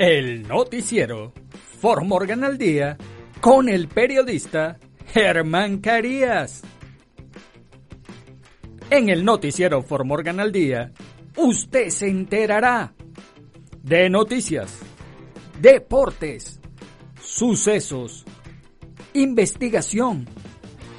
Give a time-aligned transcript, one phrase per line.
[0.00, 1.34] el noticiero.
[1.80, 2.96] For Morgan al día
[3.40, 6.62] con el periodista Germán Carías.
[8.88, 10.92] En el noticiero For Morgan al día,
[11.36, 12.94] usted se enterará
[13.82, 14.78] de noticias,
[15.60, 16.60] deportes,
[17.20, 18.24] sucesos,
[19.12, 20.26] investigación,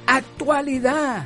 [0.05, 1.25] actualidad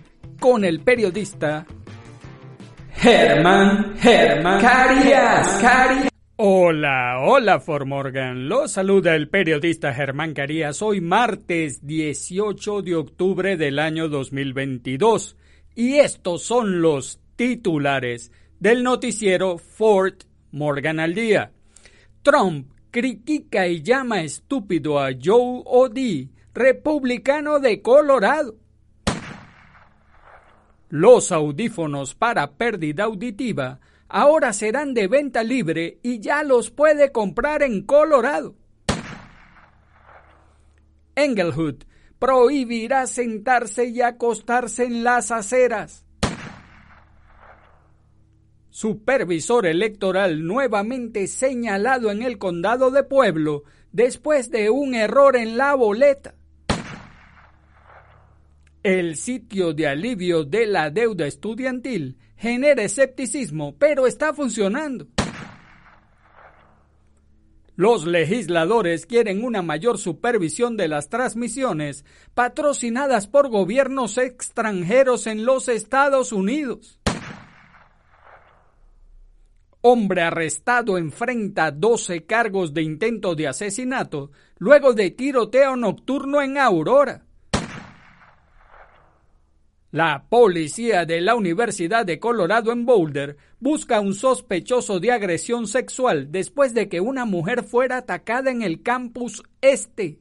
[0.41, 1.67] con el periodista
[2.95, 5.63] Germán Germán Carías.
[6.37, 8.49] Hola, hola Formorgan.
[8.49, 10.81] Lo saluda el periodista Germán Carías.
[10.81, 15.37] Hoy martes 18 de octubre del año 2022.
[15.75, 21.51] Y estos son los titulares del noticiero Fort Morgan al día.
[22.23, 28.55] Trump critica y llama estúpido a Joe O'Dea, republicano de Colorado.
[30.91, 37.63] Los audífonos para pérdida auditiva ahora serán de venta libre y ya los puede comprar
[37.63, 38.55] en Colorado.
[41.15, 41.83] Englewood
[42.19, 46.05] prohibirá sentarse y acostarse en las aceras.
[48.69, 55.73] Supervisor electoral nuevamente señalado en el condado de Pueblo después de un error en la
[55.73, 56.35] boleta.
[58.83, 65.05] El sitio de alivio de la deuda estudiantil genera escepticismo, pero está funcionando.
[67.75, 75.67] Los legisladores quieren una mayor supervisión de las transmisiones patrocinadas por gobiernos extranjeros en los
[75.67, 76.99] Estados Unidos.
[79.81, 87.25] Hombre arrestado enfrenta 12 cargos de intento de asesinato luego de tiroteo nocturno en Aurora.
[89.91, 95.67] La policía de la Universidad de Colorado en Boulder busca a un sospechoso de agresión
[95.67, 100.19] sexual después de que una mujer fuera atacada en el campus este.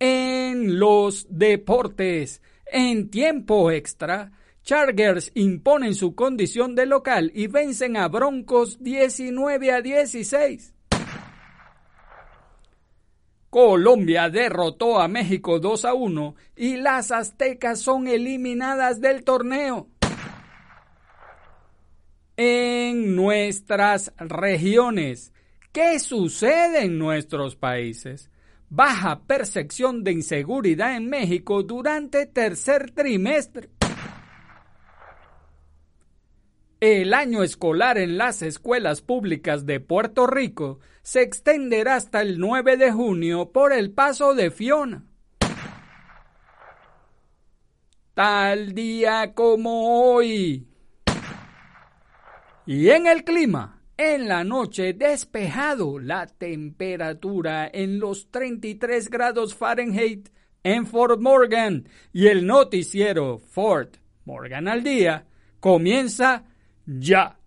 [0.00, 4.32] En los deportes, en tiempo extra,
[4.64, 10.74] Chargers imponen su condición de local y vencen a Broncos 19 a 16.
[13.50, 19.88] Colombia derrotó a México 2 a 1 y las aztecas son eliminadas del torneo.
[22.36, 25.32] En nuestras regiones,
[25.72, 28.30] ¿qué sucede en nuestros países?
[28.68, 33.70] Baja percepción de inseguridad en México durante tercer trimestre.
[36.80, 42.76] El año escolar en las escuelas públicas de Puerto Rico se extenderá hasta el 9
[42.76, 45.06] de junio por el paso de Fiona.
[48.12, 50.68] Tal día como hoy.
[52.66, 60.28] Y en el clima, en la noche despejado, la temperatura en los 33 grados Fahrenheit
[60.62, 65.24] en Fort Morgan y el noticiero Fort Morgan al día
[65.58, 66.44] comienza
[66.84, 67.38] ya.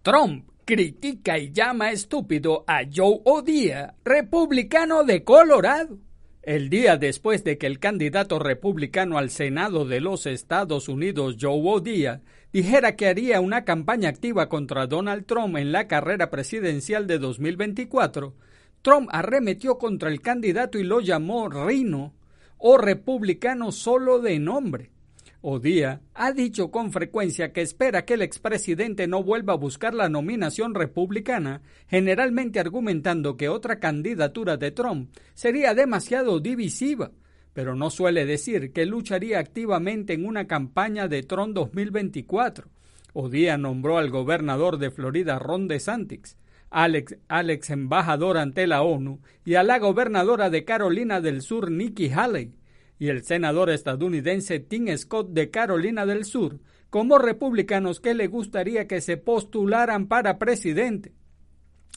[0.00, 5.96] Trump critica y llama estúpido a Joe O'Dea, republicano de Colorado.
[6.42, 11.58] El día después de que el candidato republicano al Senado de los Estados Unidos, Joe
[11.64, 12.20] O'Dea,
[12.52, 18.34] dijera que haría una campaña activa contra Donald Trump en la carrera presidencial de 2024,
[18.82, 22.12] Trump arremetió contra el candidato y lo llamó Rino
[22.58, 24.90] o republicano solo de nombre.
[25.40, 30.08] Odía ha dicho con frecuencia que espera que el expresidente no vuelva a buscar la
[30.08, 37.12] nominación republicana, generalmente argumentando que otra candidatura de Trump sería demasiado divisiva,
[37.52, 42.68] pero no suele decir que lucharía activamente en una campaña de Trump 2024.
[43.12, 46.36] Odía nombró al gobernador de Florida Ron DeSantis,
[46.70, 52.10] Alex, Alex embajador ante la ONU, y a la gobernadora de Carolina del Sur Nikki
[52.10, 52.52] Haley,
[52.98, 56.60] y el senador estadounidense Tim Scott de Carolina del Sur,
[56.90, 61.12] como republicanos que le gustaría que se postularan para presidente.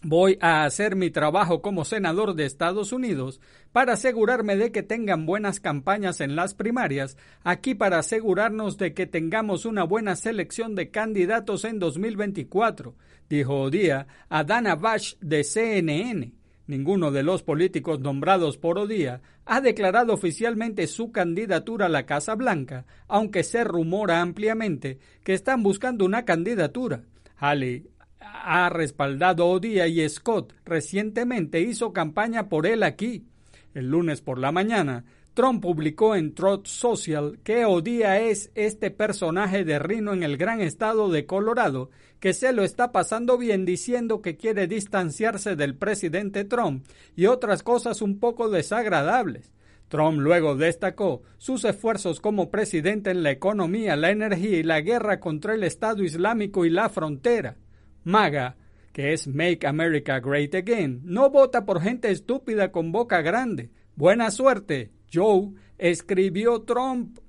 [0.03, 3.39] Voy a hacer mi trabajo como senador de Estados Unidos
[3.71, 9.05] para asegurarme de que tengan buenas campañas en las primarias, aquí para asegurarnos de que
[9.05, 12.95] tengamos una buena selección de candidatos en 2024,
[13.29, 16.40] dijo Odía a Dana Bash de CNN.
[16.71, 22.33] Ninguno de los políticos nombrados por Odía ha declarado oficialmente su candidatura a la Casa
[22.33, 27.03] Blanca, aunque se rumora ampliamente que están buscando una candidatura.
[27.35, 27.89] Halley
[28.21, 33.25] ha respaldado Odía y Scott recientemente hizo campaña por él aquí.
[33.73, 39.63] El lunes por la mañana, Trump publicó en Truth Social que Odía es este personaje
[39.63, 41.89] de Rino en el gran estado de Colorado
[42.19, 46.85] que se lo está pasando bien diciendo que quiere distanciarse del presidente Trump
[47.15, 49.53] y otras cosas un poco desagradables.
[49.87, 55.19] Trump luego destacó sus esfuerzos como presidente en la economía, la energía y la guerra
[55.21, 57.57] contra el Estado Islámico y la frontera.
[58.03, 58.57] MAGA,
[58.91, 63.71] que es Make America Great Again, no vota por gente estúpida con boca grande.
[63.95, 67.19] Buena suerte, Joe, escribió Trump.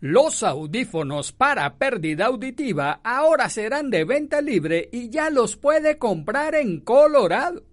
[0.00, 6.54] Los audífonos para pérdida auditiva ahora serán de venta libre y ya los puede comprar
[6.54, 7.64] en Colorado.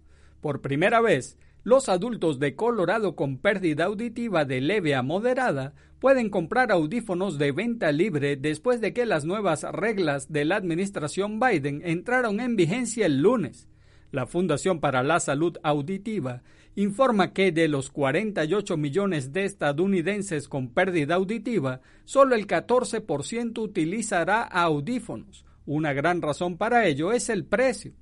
[0.41, 6.29] Por primera vez, los adultos de Colorado con pérdida auditiva de leve a moderada pueden
[6.29, 11.81] comprar audífonos de venta libre después de que las nuevas reglas de la administración Biden
[11.85, 13.67] entraron en vigencia el lunes.
[14.11, 16.41] La Fundación para la Salud Auditiva
[16.77, 24.43] informa que de los 48 millones de estadounidenses con pérdida auditiva, solo el 14% utilizará
[24.43, 25.43] audífonos.
[25.65, 27.93] Una gran razón para ello es el precio.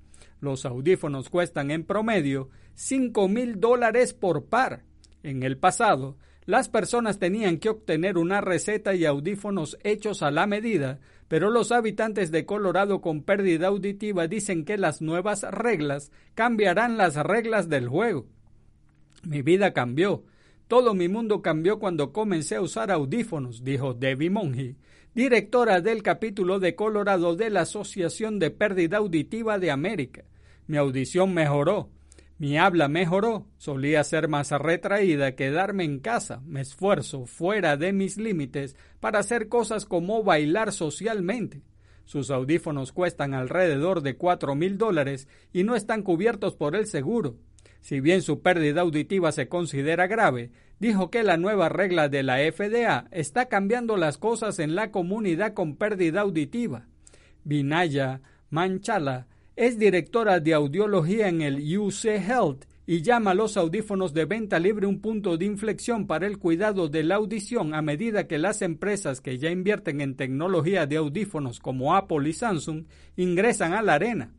[0.42, 4.84] Los audífonos cuestan en promedio 5 mil dólares por par.
[5.24, 10.48] En el pasado, las personas tenían que obtener una receta y audífonos hechos a la
[10.48, 11.00] medida,
[11.30, 17.16] pero los habitantes de Colorado con pérdida auditiva dicen que las nuevas reglas cambiarán las
[17.16, 18.35] reglas del juego.
[19.24, 20.24] Mi vida cambió.
[20.68, 24.76] Todo mi mundo cambió cuando comencé a usar audífonos, dijo Debbie Monge,
[25.14, 30.24] directora del capítulo de Colorado de la Asociación de Pérdida Auditiva de América.
[30.68, 31.90] Mi audición mejoró.
[32.38, 38.18] Mi habla mejoró, solía ser más retraída, quedarme en casa, me esfuerzo fuera de mis
[38.18, 41.62] límites para hacer cosas como bailar socialmente.
[42.04, 47.38] Sus audífonos cuestan alrededor de cuatro mil dólares y no están cubiertos por el seguro.
[47.86, 50.50] Si bien su pérdida auditiva se considera grave,
[50.80, 55.54] dijo que la nueva regla de la FDA está cambiando las cosas en la comunidad
[55.54, 56.88] con pérdida auditiva.
[57.44, 64.16] Vinaya Manchala es directora de audiología en el UC Health y llama a los audífonos
[64.16, 68.26] de venta libre un punto de inflexión para el cuidado de la audición a medida
[68.26, 72.86] que las empresas que ya invierten en tecnología de audífonos como Apple y Samsung
[73.16, 74.34] ingresan a la arena.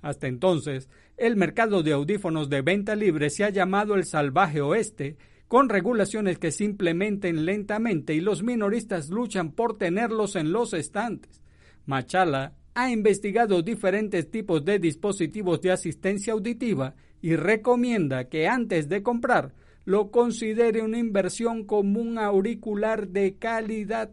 [0.00, 5.16] Hasta entonces, el mercado de audífonos de venta libre se ha llamado el salvaje oeste,
[5.48, 11.42] con regulaciones que se implementen lentamente y los minoristas luchan por tenerlos en los estantes.
[11.86, 19.02] Machala ha investigado diferentes tipos de dispositivos de asistencia auditiva y recomienda que antes de
[19.02, 24.10] comprar lo considere una inversión como un auricular de calidad.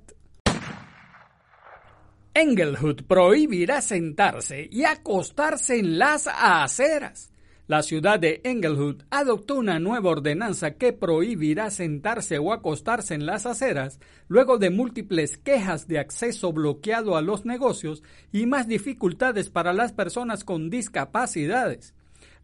[2.36, 7.32] Engelhut prohibirá sentarse y acostarse en las aceras.
[7.68, 13.46] La ciudad de Englewood adoptó una nueva ordenanza que prohibirá sentarse o acostarse en las
[13.46, 19.72] aceras luego de múltiples quejas de acceso bloqueado a los negocios y más dificultades para
[19.72, 21.94] las personas con discapacidades.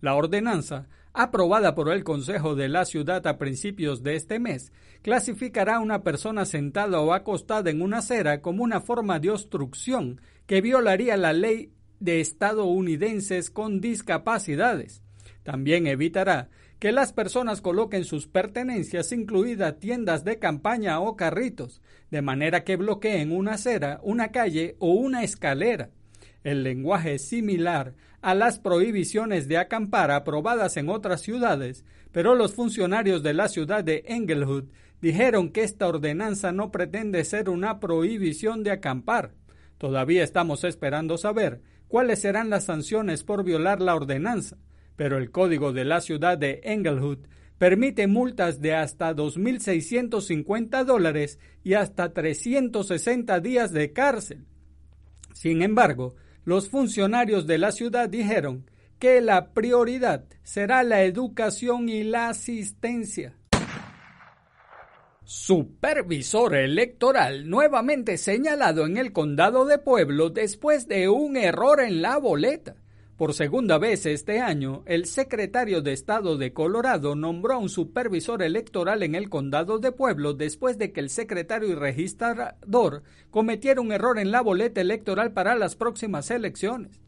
[0.02, 5.78] La ordenanza, aprobada por el Consejo de la Ciudad a principios de este mes, clasificará
[5.78, 10.62] a una persona sentada o acostada en una acera como una forma de obstrucción que
[10.62, 15.04] violaría la ley de estadounidenses con discapacidades.
[15.44, 16.50] También evitará
[16.80, 22.78] que las personas coloquen sus pertenencias, incluidas tiendas de campaña o carritos, de manera que
[22.78, 25.90] bloqueen una acera, una calle o una escalera.
[26.44, 33.24] El lenguaje similar a las prohibiciones de acampar aprobadas en otras ciudades, pero los funcionarios
[33.24, 34.66] de la ciudad de Englewood
[35.02, 39.34] dijeron que esta ordenanza no pretende ser una prohibición de acampar.
[39.78, 44.58] Todavía estamos esperando saber cuáles serán las sanciones por violar la ordenanza
[45.00, 47.20] pero el código de la ciudad de Englewood
[47.58, 54.44] permite multas de hasta 2.650 dólares y hasta 360 días de cárcel.
[55.34, 56.16] Sin embargo,
[56.46, 58.70] los funcionarios de la ciudad dijeron
[59.00, 63.36] que la prioridad será la educación y la asistencia.
[65.24, 72.18] Supervisor electoral nuevamente señalado en el condado de Pueblo después de un error en la
[72.18, 72.76] boleta.
[73.20, 78.42] Por segunda vez este año, el secretario de Estado de Colorado nombró a un supervisor
[78.42, 83.92] electoral en el condado de Pueblo después de que el secretario y registrador cometiera un
[83.92, 87.02] error en la boleta electoral para las próximas elecciones.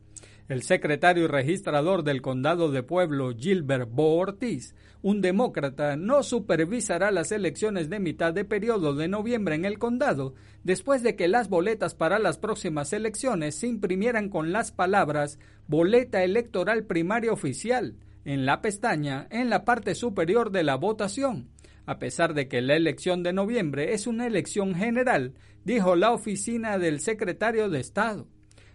[0.51, 7.09] El secretario y registrador del condado de Pueblo, Gilbert Bo Ortiz, un demócrata, no supervisará
[7.09, 10.33] las elecciones de mitad de periodo de noviembre en el condado,
[10.65, 16.21] después de que las boletas para las próximas elecciones se imprimieran con las palabras Boleta
[16.21, 21.47] Electoral Primaria Oficial en la pestaña en la parte superior de la votación.
[21.85, 26.77] A pesar de que la elección de noviembre es una elección general, dijo la oficina
[26.77, 28.27] del secretario de Estado.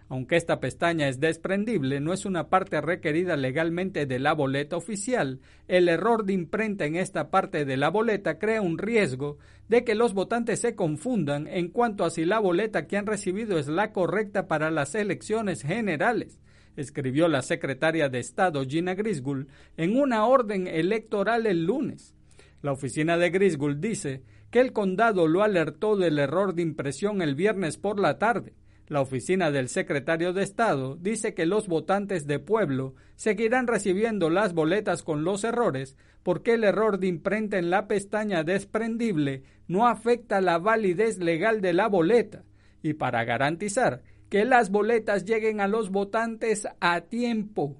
[0.09, 5.41] Aunque esta pestaña es desprendible, no es una parte requerida legalmente de la boleta oficial,
[5.67, 9.37] el error de imprenta en esta parte de la boleta crea un riesgo
[9.67, 13.59] de que los votantes se confundan en cuanto a si la boleta que han recibido
[13.59, 16.39] es la correcta para las elecciones generales,
[16.77, 22.15] escribió la secretaria de Estado Gina Griswold en una orden electoral el lunes.
[22.61, 27.35] La oficina de Griswold dice que el condado lo alertó del error de impresión el
[27.35, 28.53] viernes por la tarde
[28.87, 34.53] la oficina del secretario de Estado dice que los votantes de pueblo seguirán recibiendo las
[34.53, 40.39] boletas con los errores porque el error de imprenta en la pestaña desprendible no afecta
[40.41, 42.43] la validez legal de la boleta
[42.81, 47.75] y para garantizar que las boletas lleguen a los votantes a tiempo.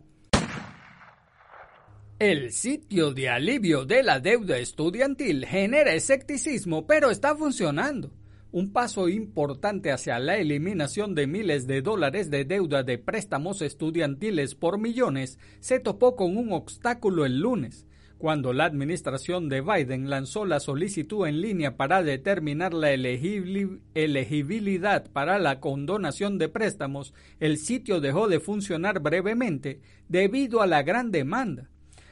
[2.20, 8.12] El sitio de alivio de la deuda estudiantil genera escepticismo, pero está funcionando.
[8.52, 14.56] Un paso importante hacia la eliminación de miles de dólares de deuda de préstamos estudiantiles
[14.56, 17.86] por millones se topó con un obstáculo el lunes,
[18.18, 25.40] cuando la administración de Biden lanzó la solicitud en línea para determinar la elegibilidad para
[25.40, 31.70] la condonación de préstamos, el sitio dejó de funcionar brevemente debido a la gran demanda.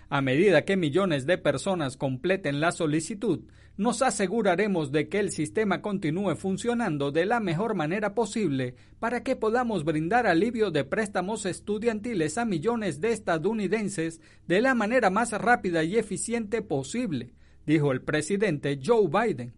[0.09, 3.41] A medida que millones de personas completen la solicitud,
[3.77, 9.35] nos aseguraremos de que el sistema continúe funcionando de la mejor manera posible para que
[9.35, 15.83] podamos brindar alivio de préstamos estudiantiles a millones de estadounidenses de la manera más rápida
[15.83, 17.33] y eficiente posible,
[17.65, 19.53] dijo el presidente Joe Biden.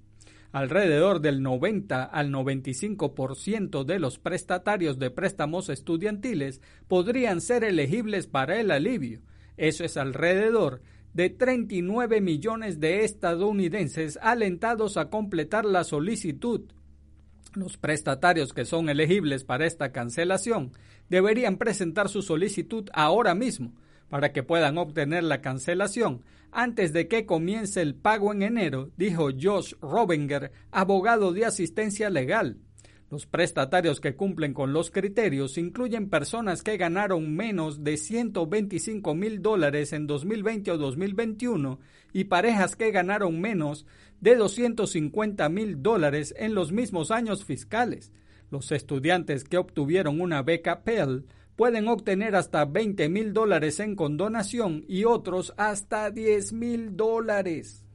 [0.51, 8.59] Alrededor del 90 al 95% de los prestatarios de préstamos estudiantiles podrían ser elegibles para
[8.59, 9.21] el alivio,
[9.57, 10.81] eso es alrededor
[11.13, 16.71] de 39 millones de estadounidenses alentados a completar la solicitud.
[17.55, 20.73] Los prestatarios que son elegibles para esta cancelación
[21.09, 23.73] deberían presentar su solicitud ahora mismo
[24.09, 29.29] para que puedan obtener la cancelación antes de que comience el pago en enero, dijo
[29.39, 32.57] Josh Robinger, abogado de asistencia legal.
[33.09, 39.41] Los prestatarios que cumplen con los criterios incluyen personas que ganaron menos de 125 mil
[39.41, 41.79] dólares en 2020 o 2021
[42.11, 43.85] y parejas que ganaron menos
[44.19, 48.11] de 250 mil dólares en los mismos años fiscales.
[48.51, 54.83] Los estudiantes que obtuvieron una beca Pell pueden obtener hasta 20 mil dólares en condonación
[54.89, 57.86] y otros hasta 10 mil dólares.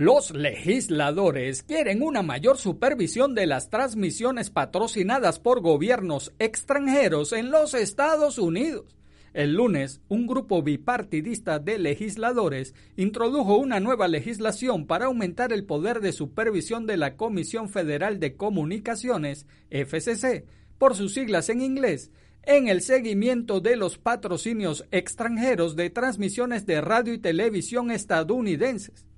[0.00, 7.74] Los legisladores quieren una mayor supervisión de las transmisiones patrocinadas por gobiernos extranjeros en los
[7.74, 8.96] Estados Unidos.
[9.34, 16.00] El lunes, un grupo bipartidista de legisladores introdujo una nueva legislación para aumentar el poder
[16.00, 20.46] de supervisión de la Comisión Federal de Comunicaciones, FCC,
[20.78, 22.10] por sus siglas en inglés,
[22.44, 29.09] en el seguimiento de los patrocinios extranjeros de transmisiones de radio y televisión estadounidenses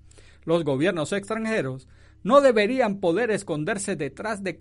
[0.44, 1.88] los gobiernos extranjeros
[2.22, 4.56] no deberían poder esconderse detrás de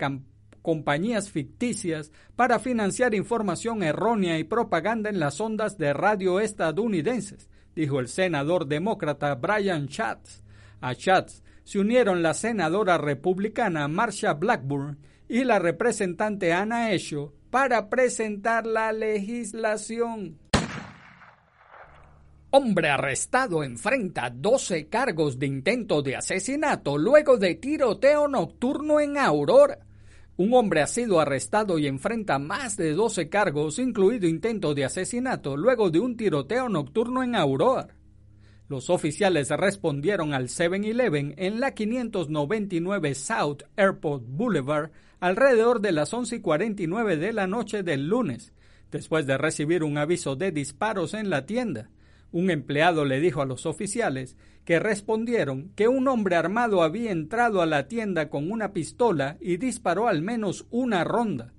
[0.62, 8.00] compañías ficticias para financiar información errónea y propaganda en las ondas de radio estadounidenses, dijo
[8.00, 10.42] el senador demócrata Brian Schatz.
[10.80, 14.98] A Schatz se unieron la senadora republicana Marsha Blackburn
[15.28, 20.41] y la representante Anna Esho para presentar la legislación.
[22.54, 29.78] Hombre arrestado enfrenta 12 cargos de intento de asesinato luego de tiroteo nocturno en Aurora.
[30.36, 35.56] Un hombre ha sido arrestado y enfrenta más de 12 cargos, incluido intento de asesinato,
[35.56, 37.88] luego de un tiroteo nocturno en Aurora.
[38.68, 44.90] Los oficiales respondieron al 7-Eleven en la 599 South Airport Boulevard
[45.20, 48.52] alrededor de las 11 y 49 de la noche del lunes,
[48.90, 51.88] después de recibir un aviso de disparos en la tienda.
[52.32, 57.60] Un empleado le dijo a los oficiales que respondieron que un hombre armado había entrado
[57.60, 61.52] a la tienda con una pistola y disparó al menos una ronda.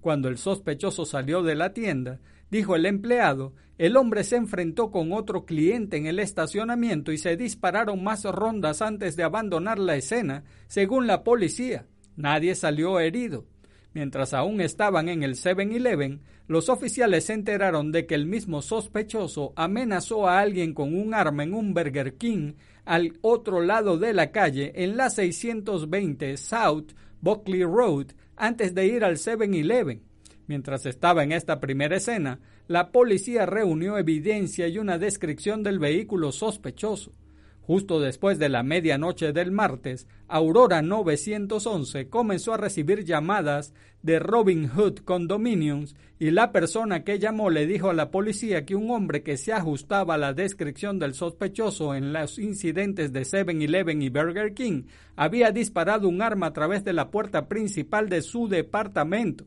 [0.00, 2.20] Cuando el sospechoso salió de la tienda,
[2.50, 7.36] dijo el empleado, el hombre se enfrentó con otro cliente en el estacionamiento y se
[7.36, 11.86] dispararon más rondas antes de abandonar la escena, según la policía.
[12.14, 13.46] Nadie salió herido.
[13.92, 19.52] Mientras aún estaban en el 7-Eleven, los oficiales se enteraron de que el mismo sospechoso
[19.56, 22.54] amenazó a alguien con un arma en un Burger King
[22.84, 28.06] al otro lado de la calle en la 620 South Buckley Road
[28.36, 30.02] antes de ir al 7-Eleven.
[30.46, 36.32] Mientras estaba en esta primera escena, la policía reunió evidencia y una descripción del vehículo
[36.32, 37.12] sospechoso.
[37.70, 44.66] Justo después de la medianoche del martes, Aurora 911 comenzó a recibir llamadas de Robin
[44.66, 49.22] Hood Condominiums y la persona que llamó le dijo a la policía que un hombre
[49.22, 54.52] que se ajustaba a la descripción del sospechoso en los incidentes de 7-Eleven y Burger
[54.52, 59.46] King había disparado un arma a través de la puerta principal de su departamento.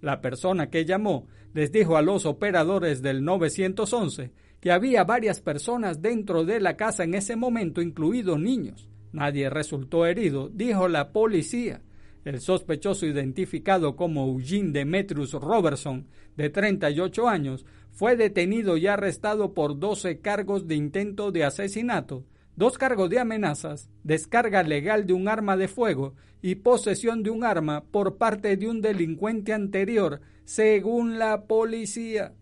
[0.00, 6.02] La persona que llamó les dijo a los operadores del 911 que había varias personas
[6.02, 8.88] dentro de la casa en ese momento, incluidos niños.
[9.12, 11.82] Nadie resultó herido, dijo la policía.
[12.24, 19.78] El sospechoso identificado como Eugene Demetrius Robertson, de 38 años, fue detenido y arrestado por
[19.78, 22.24] 12 cargos de intento de asesinato,
[22.56, 27.42] dos cargos de amenazas, descarga legal de un arma de fuego y posesión de un
[27.42, 32.32] arma por parte de un delincuente anterior, según la policía.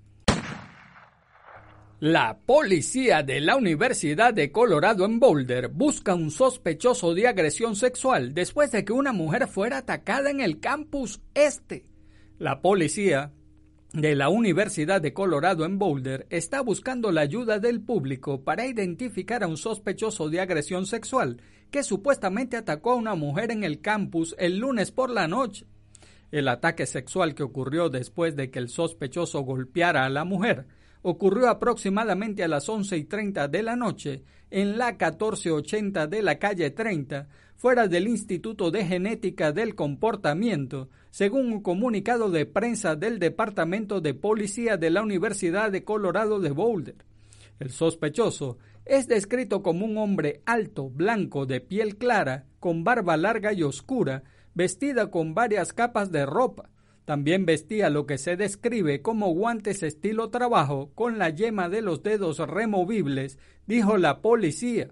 [2.01, 8.33] La policía de la Universidad de Colorado en Boulder busca un sospechoso de agresión sexual
[8.33, 11.85] después de que una mujer fuera atacada en el campus este.
[12.39, 13.35] La policía
[13.93, 19.45] de la Universidad de Colorado en Boulder está buscando la ayuda del público para identificar
[19.45, 24.35] a un sospechoso de agresión sexual que supuestamente atacó a una mujer en el campus
[24.39, 25.67] el lunes por la noche.
[26.31, 30.67] El ataque sexual que ocurrió después de que el sospechoso golpeara a la mujer
[31.03, 36.39] ocurrió aproximadamente a las once y treinta de la noche en la 1480 de la
[36.39, 43.19] calle 30, fuera del Instituto de Genética del Comportamiento, según un comunicado de prensa del
[43.19, 46.97] Departamento de Policía de la Universidad de Colorado de Boulder.
[47.59, 53.53] El sospechoso es descrito como un hombre alto, blanco, de piel clara, con barba larga
[53.53, 54.23] y oscura,
[54.59, 56.71] vestida con varias capas de ropa,
[57.05, 62.03] también vestía lo que se describe como guantes estilo trabajo con la yema de los
[62.03, 64.91] dedos removibles, dijo la policía.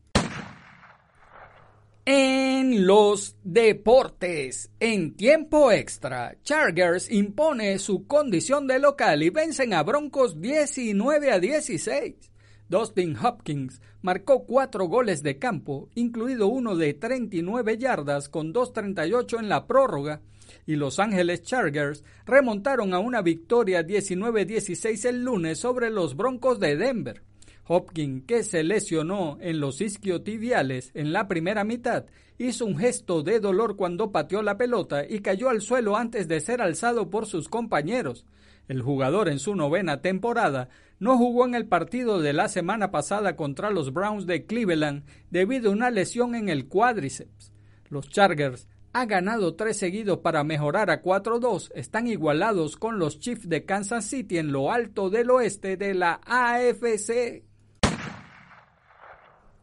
[2.06, 9.84] En los deportes, en tiempo extra, Chargers impone su condición de local y vencen a
[9.84, 12.29] Broncos 19 a 16.
[12.70, 19.50] Dustin Hopkins marcó cuatro goles de campo, incluido uno de 39 yardas con 2.38 en
[19.50, 20.22] la prórroga,
[20.68, 26.78] y Los Ángeles Chargers remontaron a una victoria 19-16 el lunes sobre los Broncos de
[26.78, 27.24] Denver.
[27.66, 32.06] Hopkins, que se lesionó en los isquiotibiales en la primera mitad,
[32.38, 36.40] hizo un gesto de dolor cuando pateó la pelota y cayó al suelo antes de
[36.40, 38.26] ser alzado por sus compañeros.
[38.70, 43.36] El jugador en su novena temporada no jugó en el partido de la semana pasada
[43.36, 47.52] contra los Browns de Cleveland debido a una lesión en el cuádriceps.
[47.90, 53.50] Los Chargers han ganado tres seguidos para mejorar a 4-2, están igualados con los Chiefs
[53.50, 57.44] de Kansas City en lo alto del oeste de la AFC.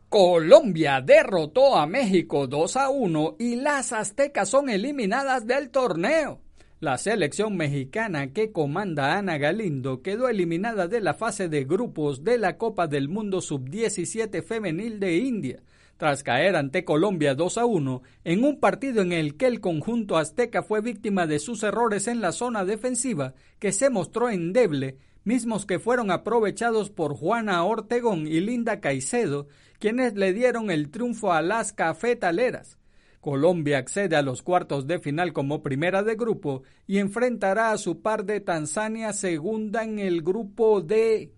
[0.08, 6.40] Colombia derrotó a México 2 a 1 y las aztecas son eliminadas del torneo.
[6.86, 12.38] La selección mexicana que comanda Ana Galindo quedó eliminada de la fase de grupos de
[12.38, 15.64] la Copa del Mundo Sub-17 Femenil de India,
[15.96, 20.16] tras caer ante Colombia 2 a 1 en un partido en el que el conjunto
[20.16, 25.66] azteca fue víctima de sus errores en la zona defensiva, que se mostró endeble mismos
[25.66, 29.48] que fueron aprovechados por Juana Ortegón y Linda Caicedo,
[29.80, 32.78] quienes le dieron el triunfo a las cafetaleras.
[33.26, 38.00] Colombia accede a los cuartos de final como primera de grupo y enfrentará a su
[38.00, 41.32] par de Tanzania segunda en el grupo D.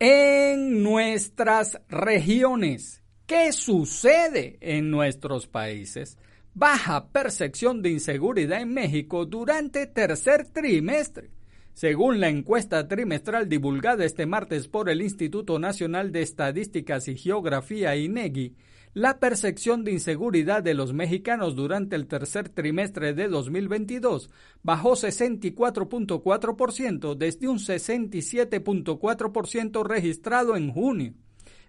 [0.00, 6.18] En nuestras regiones, ¿qué sucede en nuestros países?
[6.52, 11.30] Baja percepción de inseguridad en México durante tercer trimestre.
[11.74, 17.94] Según la encuesta trimestral divulgada este martes por el Instituto Nacional de Estadísticas y Geografía
[17.94, 18.56] INEGI,
[18.96, 24.30] la percepción de inseguridad de los mexicanos durante el tercer trimestre de 2022
[24.62, 31.12] bajó 64.4% desde un 67.4% registrado en junio.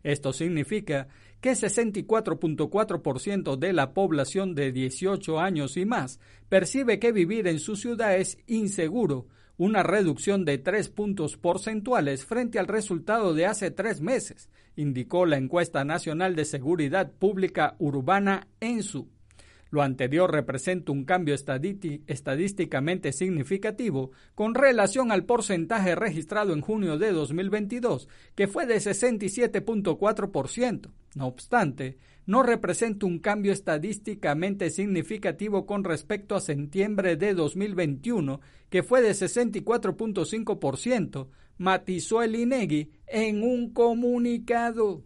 [0.04, 1.10] Esto significa
[1.42, 7.76] que 64.4% de la población de 18 años y más percibe que vivir en su
[7.76, 14.02] ciudad es inseguro, una reducción de tres puntos porcentuales frente al resultado de hace tres
[14.02, 19.10] meses, indicó la encuesta nacional de seguridad pública urbana ENSU.
[19.70, 27.12] Lo anterior representa un cambio estadísticamente significativo con relación al porcentaje registrado en junio de
[27.12, 30.90] 2022, que fue de 67.4%.
[31.16, 38.84] No obstante, no representa un cambio estadísticamente significativo con respecto a septiembre de 2021, que
[38.84, 41.28] fue de 64.5%,
[41.58, 45.04] matizó el INEGI en un comunicado.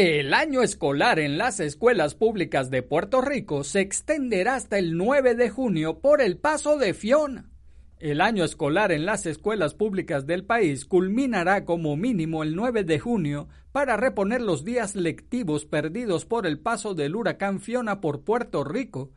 [0.00, 5.34] El año escolar en las escuelas públicas de Puerto Rico se extenderá hasta el 9
[5.34, 7.50] de junio por el paso de Fiona.
[7.98, 13.00] El año escolar en las escuelas públicas del país culminará como mínimo el 9 de
[13.00, 18.62] junio para reponer los días lectivos perdidos por el paso del huracán Fiona por Puerto
[18.62, 19.10] Rico,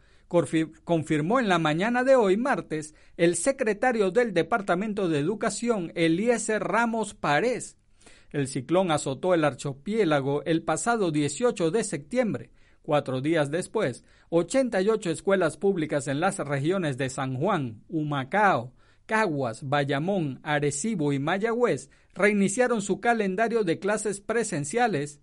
[0.83, 7.13] confirmó en la mañana de hoy martes el secretario del Departamento de Educación Eliezer Ramos
[7.13, 7.77] Párez.
[8.31, 12.51] El ciclón azotó el archipiélago el pasado 18 de septiembre,
[12.83, 18.73] Cuatro días después, 88 escuelas públicas en las regiones de San Juan, Humacao,
[19.05, 25.21] Caguas, Bayamón, Arecibo y Mayagüez reiniciaron su calendario de clases presenciales.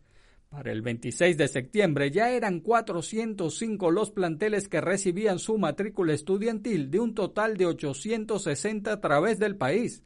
[0.51, 6.90] Para el 26 de septiembre ya eran 405 los planteles que recibían su matrícula estudiantil
[6.92, 10.05] de un total de 860 a través del país.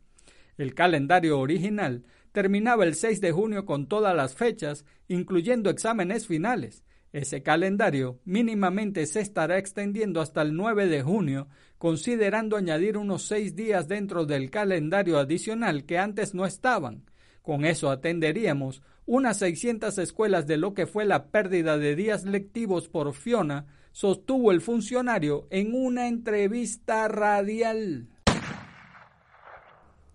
[0.57, 6.83] El calendario original terminaba el 6 de junio con todas las fechas, incluyendo exámenes finales,
[7.13, 13.55] ese calendario mínimamente se estará extendiendo hasta el 9 de junio, considerando añadir unos seis
[13.55, 17.05] días dentro del calendario adicional que antes no estaban.
[17.43, 22.89] Con eso atenderíamos unas 600 escuelas de lo que fue la pérdida de días lectivos
[22.89, 28.09] por Fiona, sostuvo el funcionario en una entrevista radial.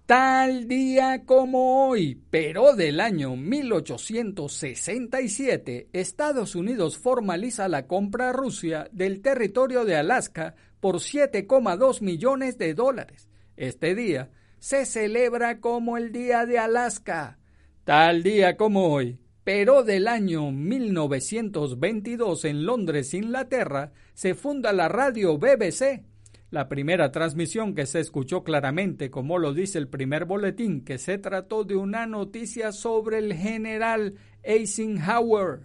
[0.07, 8.87] Tal día como hoy, pero del año 1867, Estados Unidos formaliza la compra a Rusia
[8.93, 13.27] del territorio de Alaska por 7,2 millones de dólares.
[13.57, 17.37] Este día se celebra como el Día de Alaska.
[17.83, 25.37] Tal día como hoy, pero del año 1922 en Londres, Inglaterra, se funda la radio
[25.37, 26.05] BBC
[26.49, 31.17] la primera transmisión que se escuchó claramente, como lo dice el primer boletín, que se
[31.17, 35.61] trató de una noticia sobre el general Eisenhower.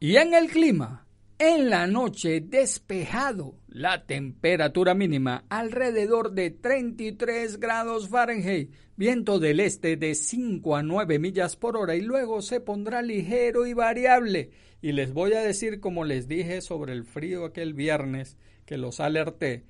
[0.00, 1.03] Y en el clima,
[1.46, 9.98] en la noche despejado, la temperatura mínima alrededor de 33 grados Fahrenheit, viento del este
[9.98, 14.52] de 5 a 9 millas por hora y luego se pondrá ligero y variable.
[14.80, 18.98] Y les voy a decir, como les dije sobre el frío aquel viernes que los
[19.00, 19.66] alerté,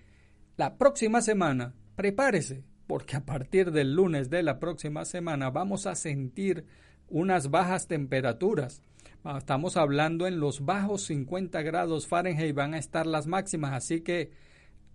[0.56, 5.96] la próxima semana, prepárese, porque a partir del lunes de la próxima semana vamos a
[5.96, 6.66] sentir
[7.08, 8.80] unas bajas temperaturas.
[9.24, 14.30] Estamos hablando en los bajos 50 grados Fahrenheit van a estar las máximas, así que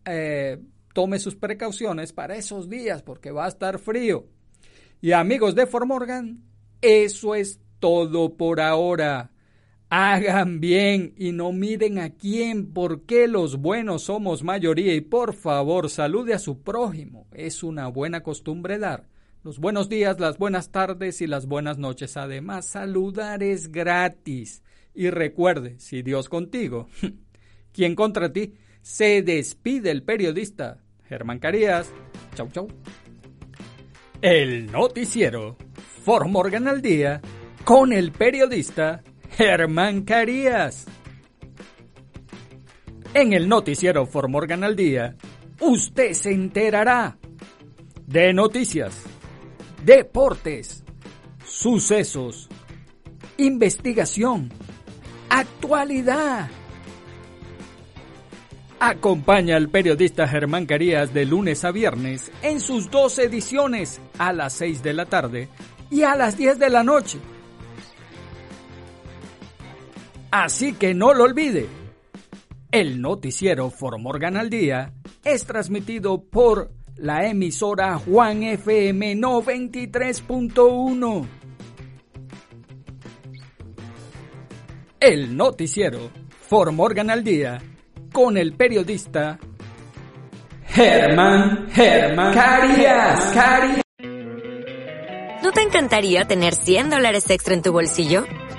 [0.06, 0.60] eh,
[0.94, 4.28] tome sus precauciones para esos días porque va a estar frío.
[5.02, 6.44] Y amigos de Formorgan,
[6.80, 9.32] eso es todo por ahora.
[9.89, 15.89] Hagan bien y no miren a quién, porque los buenos somos mayoría y por favor
[15.89, 17.26] salude a su prójimo.
[17.32, 19.08] Es una buena costumbre dar
[19.43, 22.17] los buenos días, las buenas tardes y las buenas noches.
[22.17, 24.63] Además, saludar es gratis.
[24.93, 26.88] Y recuerde, si Dios contigo,
[27.71, 28.54] ¿quién contra ti?
[28.82, 31.91] Se despide el periodista Germán Carías.
[32.36, 32.67] Chau, chau.
[34.21, 35.58] El noticiero
[36.04, 37.21] Formorgan al día
[37.63, 40.86] con el periodista Germán Carías.
[43.13, 45.15] En el noticiero For Morgan al Día,
[45.60, 47.17] usted se enterará
[48.06, 49.04] de noticias,
[49.84, 50.84] deportes,
[51.46, 52.50] sucesos,
[53.38, 54.52] investigación,
[55.30, 56.50] actualidad.
[58.80, 64.54] Acompaña al periodista Germán Carías de lunes a viernes en sus dos ediciones a las
[64.54, 65.50] 6 de la tarde
[65.89, 67.20] y a las 10 de la noche.
[70.32, 71.68] Así que no lo olvide.
[72.72, 74.94] El noticiero Formorgan al Día
[75.26, 81.28] es transmitido por la emisora Juan FM 93.1.
[85.00, 87.58] El noticiero Formorgan al Día
[88.12, 89.40] con el periodista
[90.68, 93.32] Germán Germán Carías.
[93.34, 93.82] Carías.
[95.42, 98.26] ¿No te encantaría tener 100 dólares extra en tu bolsillo?